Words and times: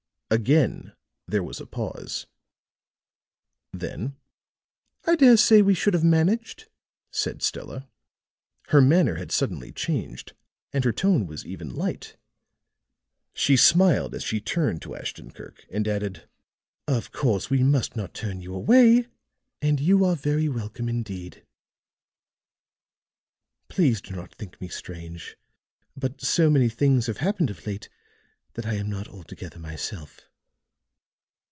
Again 0.33 0.93
there 1.27 1.43
was 1.43 1.59
a 1.59 1.65
pause; 1.65 2.25
then: 3.73 4.15
"I 5.03 5.17
dare 5.17 5.35
say 5.35 5.61
we 5.61 5.73
should 5.73 5.93
have 5.93 6.05
managed," 6.05 6.69
said 7.11 7.41
Stella. 7.41 7.89
Her 8.69 8.79
manner 8.79 9.15
had 9.15 9.33
suddenly 9.33 9.73
changed, 9.73 10.31
and 10.71 10.85
her 10.85 10.93
tone 10.93 11.27
was 11.27 11.45
even 11.45 11.75
light; 11.75 12.15
she 13.33 13.57
smiled 13.57 14.15
as 14.15 14.23
she 14.23 14.39
turned 14.39 14.81
to 14.83 14.95
Ashton 14.95 15.31
Kirk 15.31 15.65
and 15.69 15.85
added: 15.85 16.29
"Of 16.87 17.11
course 17.11 17.49
we 17.49 17.61
must 17.61 17.97
not 17.97 18.13
turn 18.13 18.39
you 18.39 18.55
away; 18.55 19.09
and 19.61 19.81
you 19.81 20.05
are 20.05 20.15
very 20.15 20.47
welcome 20.47 20.87
indeed. 20.87 21.45
Please 23.67 23.99
do 23.99 24.15
not 24.15 24.33
think 24.33 24.61
me 24.61 24.69
strange; 24.69 25.35
but 25.97 26.21
so 26.21 26.49
many 26.49 26.69
things 26.69 27.07
have 27.07 27.17
happened 27.17 27.49
of 27.49 27.65
late 27.67 27.89
that 28.55 28.65
I 28.65 28.73
am 28.73 28.89
not 28.89 29.07
altogether 29.07 29.59
myself." 29.59 30.27